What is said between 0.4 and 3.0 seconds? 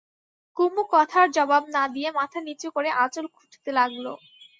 কুমু কথার জবাব না দিয়ে মাথা নিচু করে